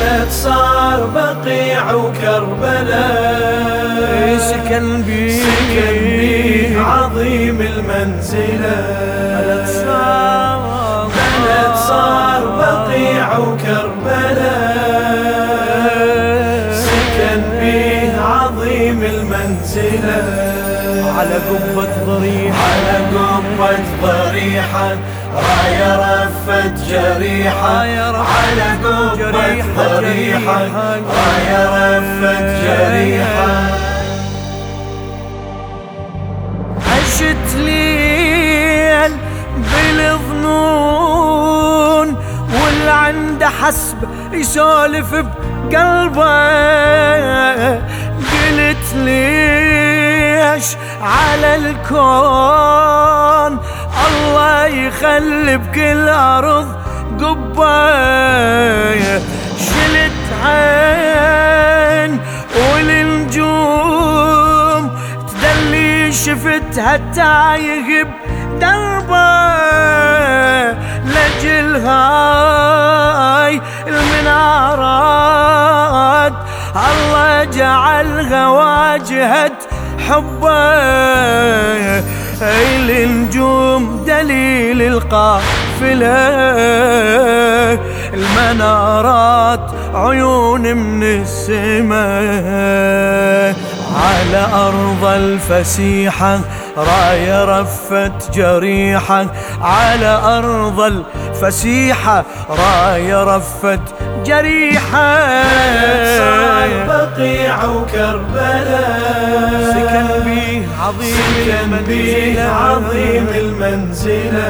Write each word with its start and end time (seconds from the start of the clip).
بلد 0.00 0.30
صار 0.30 1.06
بقيع 1.14 1.94
وكربلاء. 1.94 3.56
سكن 4.38 5.02
بيه. 5.02 5.42
سكن 5.42 5.94
بيه 6.04 6.80
عظيم 6.80 7.60
المنزلة. 7.60 8.76
بلد 9.40 9.66
صار 9.68 11.06
بلد 11.06 11.74
صار 11.76 12.42
بقيع 12.58 13.38
وكربلاء. 13.38 14.66
سكن 16.72 17.42
بيه 17.60 18.20
عظيم 18.20 19.02
المنزلة. 19.02 20.45
على 21.18 21.34
قبة 21.34 21.92
ضريحة. 22.06 22.64
على 22.64 22.96
قبة 23.16 23.84
ضريحة. 24.02 24.88
راية 25.34 25.90
رفت 25.96 26.76
جريحة. 26.88 27.78
على 27.78 28.64
قبة 28.84 29.14
ضريحة. 29.76 30.58
راية 31.08 31.62
رفت 31.98 32.46
جريحة. 32.64 33.52
عشت 36.92 37.48
ليل 37.56 39.12
بالظنون 39.72 40.88
واللي 42.54 42.90
عنده 42.90 43.48
حسب 43.48 43.98
يسولف 44.32 45.14
بقلبه. 45.14 46.26
قلت 48.16 48.86
ليش 50.56 50.76
على 51.02 51.56
الكون. 51.56 53.52
الله 54.06 54.66
يخلي 54.66 55.56
بكل 55.56 56.08
أرض 56.08 56.68
قبة. 57.20 57.96
شلت 59.58 60.12
عين 60.44 62.20
والنجوم. 62.72 64.02
تدلي 65.28 66.12
شفتها 66.12 66.96
تايه 66.96 68.04
بدربة. 68.04 69.56
لجل 71.04 71.76
هاي 71.86 73.60
المنارات. 73.86 75.26
الله 76.76 77.44
جعلها 77.44 78.48
واجهة 78.48 79.55
حبه 80.08 80.50
اي 82.42 83.04
النجوم 83.04 84.04
دليل 84.06 84.82
القافلة. 84.82 86.16
المنارات 88.14 89.70
عيون 89.94 90.62
من 90.76 91.02
السماء. 91.02 92.06
على 93.96 94.46
أرض 94.54 95.04
الفسيحة 95.04 96.40
راية 96.76 97.44
رفت 97.44 98.30
جريحة. 98.34 99.26
على 99.62 100.20
أرض 100.24 100.80
الفسيحة 100.80 102.24
راية 102.50 103.24
رفت 103.36 103.80
جريحة. 104.26 105.18
بقيع 106.86 107.64
وكربلاء. 107.64 109.06
سكن 109.72 110.24
بيه 110.24 110.45
عظيم 110.80 111.16
المنزلة 111.46 112.50
عظيم 112.50 113.26
المنزلة 113.34 114.48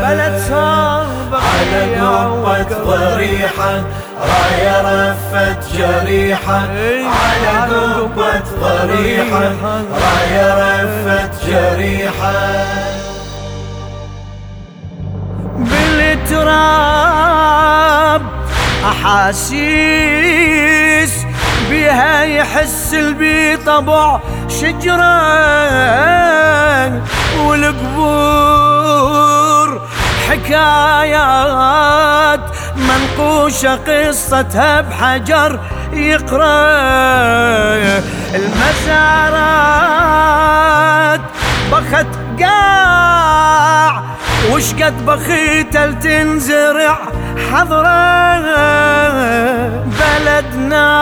بلد 0.00 0.42
صار 0.48 1.06
على 1.32 1.96
قبة. 1.96 2.68
ضريحة 2.86 3.82
راية 4.20 4.80
رفت 4.80 5.76
جريحة 5.76 6.68
إيه، 6.76 7.06
على 7.06 7.72
قبة 7.72 8.42
ضريحة. 8.60 9.52
راية 9.92 10.82
رفت 10.82 11.46
جريحة 11.46 12.32
بالتراب 16.82 18.22
أحاسيس 18.84 19.52
بها 21.70 22.22
يحس 22.22 22.94
البي 22.94 23.56
طبع 23.56 24.20
شجرة 24.60 25.22
والقبور 27.46 28.88
حكايات 30.28 32.40
منقوشة 32.76 33.74
قصتها 33.76 34.80
بحجر 34.80 35.60
يقرأ. 35.92 36.42
المزارات 38.34 39.92
بخت 41.72 42.06
قاع. 42.40 44.02
وش 44.52 44.74
قد 44.74 45.06
بخيت 45.06 45.76
تنزرع 45.76 46.98
حضرة؟ 47.52 48.12
بلدنا 49.86 50.92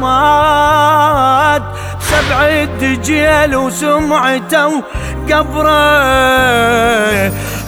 الكرامات. 0.00 1.62
سبع 2.00 2.40
الدجيل 2.46 3.56
وسمعته 3.56 4.82
قبره 5.32 5.80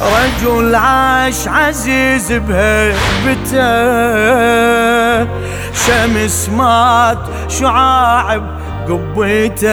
رجل 0.00 0.74
عاش 0.74 1.48
عزيز 1.48 2.32
بهيبته. 2.32 3.72
شمس 5.74 6.48
مات 6.48 7.18
شعاع 7.48 8.40
قبيته 8.88 9.68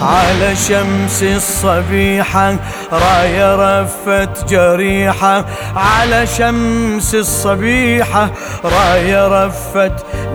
على 0.00 0.56
شمس 0.56 1.22
الصبيحة 1.22 2.56
راية 2.92 3.80
رفت 3.82 4.48
جريحة. 4.48 5.44
على 5.76 6.26
شمس 6.26 7.14
الصبيحة 7.14 8.30
راية 8.64 9.46
رفت 9.46 9.92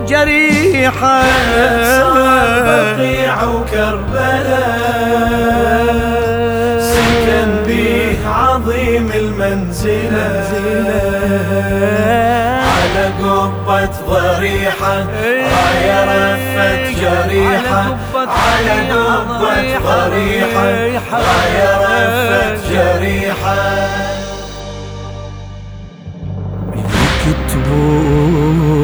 جريحة. 0.08 1.22
صار 2.02 2.94
بقيع 2.96 3.44
وكربلاء. 3.44 4.86
عظيم 8.56 9.10
المنزلة. 9.14 10.48
على 12.64 13.04
قبة 13.22 13.94
ضريحة. 14.08 14.94
راية 15.24 15.98
رفت 16.04 16.84
جريحة. 17.00 17.82
على 18.16 18.76
قبة 18.90 19.78
ضريحة. 19.78 20.66
راية 21.12 21.68
رفت 21.80 22.60
جريحة. 22.72 23.60
يكتبون 27.56 28.80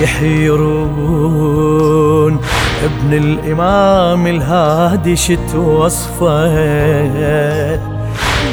يحيرون. 0.00 1.52
ابن 2.84 3.10
الإمام 3.12 4.26
الهادي 4.26 5.16
شت 5.16 5.54
وصفه. 5.54 6.52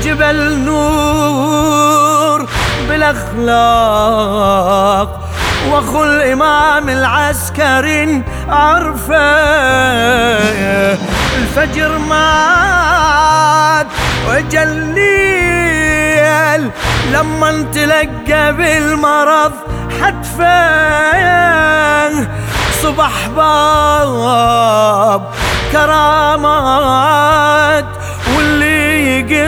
جبل 0.04 0.60
نور 0.60 2.48
بالأخلاق 2.90 4.30
واخو 5.70 6.04
الإمام 6.04 6.90
العسكري 6.90 8.24
عرفه. 8.50 9.16
الفجر 11.38 11.98
مات 11.98 13.88
وجليل 14.30 15.00
لما 17.14 17.66
تلقى 17.74 18.54
بالمرض 18.54 19.54
حتفه. 20.02 21.10
صبح 22.82 23.28
باب 23.36 25.22
كرامات. 25.72 27.49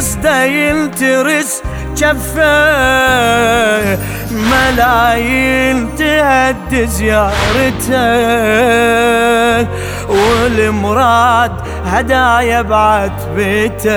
يقصده 0.02 0.44
ينترس 0.44 1.62
جفة. 1.98 2.42
ملايين 4.32 5.96
تهد 5.96 6.90
زيارته 6.90 7.92
والمراد 10.10 11.52
هدايا 11.86 12.62
بعد 12.62 13.12
بيته 13.36 13.92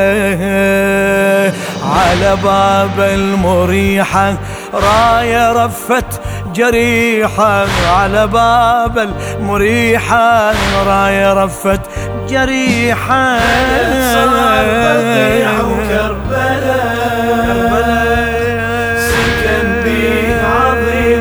على 1.94 2.36
باب 2.44 3.00
المريحة 3.00 4.34
راية 4.74 5.52
رفت 5.52 6.20
جريحة. 6.54 7.66
على 7.96 8.26
باب 8.26 8.98
المريحة 8.98 10.52
راية 10.86 11.44
رفت 11.44 11.80
جريحة. 12.28 13.38
بقيع 14.74 15.52
وكربلاء 15.60 17.04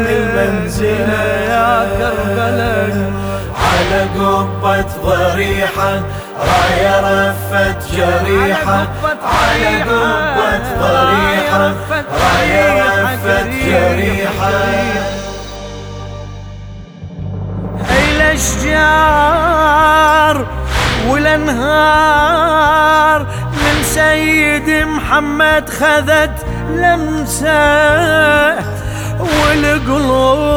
المنزلة 0.09 1.23
على 3.63 3.99
قبة 4.17 4.85
ضريحة. 5.05 5.91
راية 6.39 6.95
رفت 6.99 7.79
جريحة 7.95 8.79
على 9.23 9.73
قبة 9.81 10.65
ضريحة. 10.79 11.63
راية 12.21 12.75
رفت 13.03 13.47
جريحة 13.65 14.53
الاشجار 18.93 20.32
والانهار 21.33 23.19
من 23.51 23.83
سيد 23.83 24.69
محمد 24.87 25.69
خذت 25.69 26.45
لمسه 26.69 28.55
والقلوب 29.19 30.53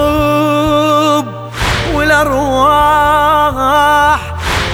والأرواح 1.95 3.41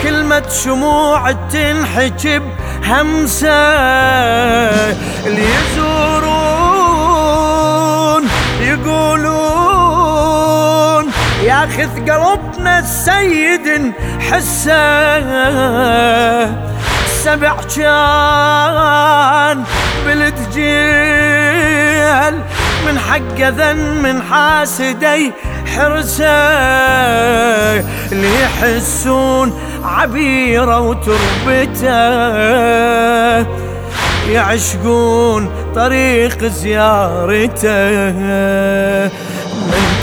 كلمة 0.03 0.49
شموع 0.65 1.33
تنحجب 1.33 2.43
همسة. 2.85 4.22
ياخذ 11.63 11.95
قلبنا 12.11 12.79
السيد 12.79 13.93
حسه 14.21 15.21
سبع 17.07 17.57
كان 17.77 19.65
بالتجيل 20.07 21.55
من 22.87 22.99
حق 22.99 23.39
ذن 23.39 23.77
من 24.03 24.23
حاسدي 24.23 25.33
حرسه. 25.77 26.25
اللي 28.13 28.43
يحسون 28.43 29.49
عبيرة 29.85 30.81
وتربته. 30.81 31.93
يعشقون 34.31 35.51
طريق 35.75 36.45
زيارته. 36.45 37.73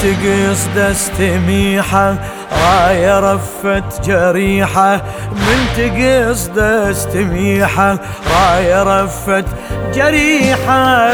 من 0.03 0.15
تقصد 0.15 0.77
استميحه 0.77 2.15
راية 2.51 3.19
رفت 3.19 4.05
جريحة. 4.05 5.01
من 5.31 5.59
تقصد 5.77 6.59
استميحة 6.59 7.97
راية 8.35 8.83
رفت 8.83 9.45
جريحة. 9.93 11.13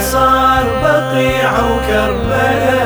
صار 0.00 0.64
بقيع 0.82 1.50
وكربلاء. 1.52 2.84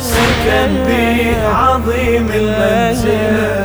سكن 0.00 0.70
به 0.86 1.36
عظيم 1.54 2.28
المنزلة 2.34 3.58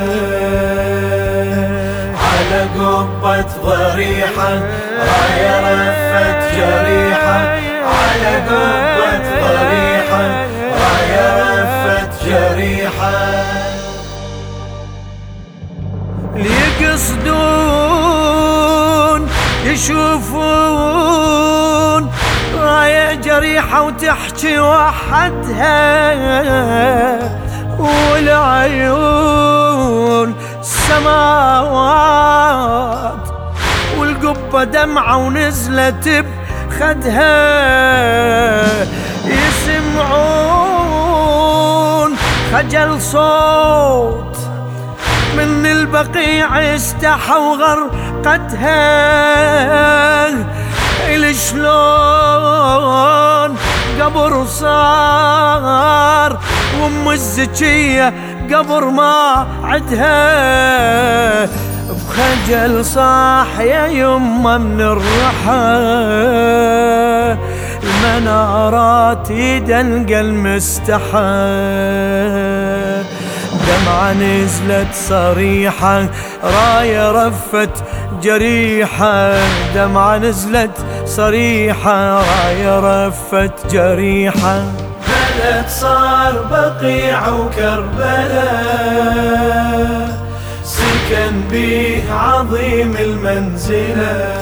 على 2.24 2.60
قبة 2.78 3.46
ضريحة 3.64 4.52
راية 4.98 5.54
رفت 5.60 6.40
جريحة. 6.56 7.38
على 7.84 8.36
قبة 8.48 8.83
جريحة. 12.26 13.44
ليقصدون 16.36 17.54
يشوفون 19.64 20.92
راية 22.58 23.14
جريحة 23.14 23.82
وتحكي 23.82 24.58
وحدها. 24.58 25.74
والعيون 27.78 29.14
سماوات 30.62 31.94
والقبة 33.98 34.64
دمعة 34.64 35.16
ونزلت 35.16 36.24
بخدها. 36.68 37.34
يسمعون 39.26 40.33
خجل 42.54 43.00
صوت 43.00 44.36
من 45.36 45.66
البقيع 45.66 46.74
استحوا 46.74 47.56
غرقتها 47.56 48.94
شلون 51.34 51.96
قبر 54.00 54.44
صار؟ 54.46 56.38
وأم 56.80 57.10
الزكية 57.10 58.14
قبر 58.52 58.84
ما 58.84 59.46
عدها. 59.64 60.24
بخجل 61.90 62.84
صاح 62.84 63.58
يا 63.58 63.86
يمه 63.86 64.58
من 64.58 64.80
الرحى. 64.80 65.54
المنارات 67.84 69.30
يدلق 69.30 70.18
المستحى 70.18 71.54
دمعة 73.66 74.12
نزلت 74.12 74.94
صريحة 74.94 76.06
راية 76.44 77.12
رفت 77.12 77.84
جريحة. 78.22 79.34
دمعة 79.74 80.18
نزلت 80.18 80.70
صريحة 81.04 82.22
راية 82.22 82.78
رفت 82.80 83.72
جريحة. 83.72 84.62
بلد 85.08 85.68
صار 85.68 86.32
بقيع 86.50 87.28
وكربلاء 87.28 88.64
سكن 90.64 91.40
به 91.50 92.02
عظيم 92.10 92.96
المنزلة. 93.00 94.34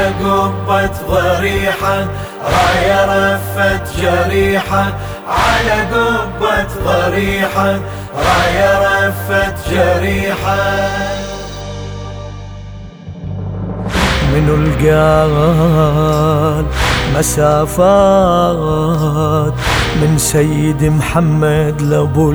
على 0.00 0.16
قبة 0.24 0.96
ضريحة 1.10 1.96
راية 2.44 3.00
رفت 3.04 3.84
جريحة. 4.00 4.84
على 5.28 5.76
قبة 5.92 6.68
ضريحة 6.84 7.80
راية 8.16 8.72
رفت 8.88 9.56
جريحة. 9.70 10.60
من 14.34 14.46
القال 14.48 15.34
مسافات 17.18 18.34
من 20.02 20.12
سيد 20.18 20.84
محمد 20.84 21.82
لابو 21.82 22.34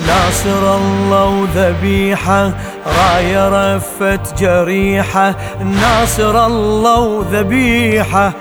ناصر 0.07 0.75
الله 0.77 1.25
وذبيحة 1.25 2.51
راية 2.99 3.75
رفت 3.75 4.39
جريحة. 4.39 5.35
ناصر 5.63 6.45
الله 6.45 6.99
وذبيحة 6.99 8.33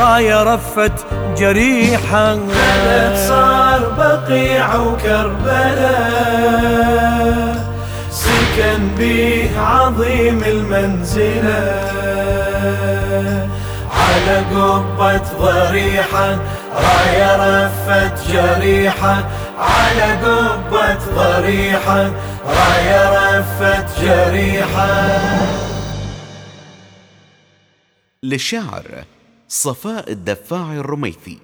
راية 0.00 0.42
رفت 0.42 1.06
جريحة 1.36 2.34
بلد 2.34 3.16
صار 3.28 3.80
بقيع 3.98 4.76
وكربلاء. 4.76 6.32
سكن 8.10 8.88
به 8.98 9.50
عظيم 9.60 10.42
المنزلة. 10.44 11.82
على 13.90 14.36
قبة 14.54 15.22
ضريحة 15.40 16.38
راية 16.74 17.36
رفت 17.36 18.16
جريحة. 18.30 19.16
على 19.58 20.12
قبة 20.24 20.98
ضريحة 21.14 22.10
راية 22.46 23.02
رفت 23.38 23.88
جريحة. 24.00 24.92
للشاعر 28.22 29.04
صفاء 29.54 30.12
الدفاع 30.12 30.72
الرميثي. 30.72 31.38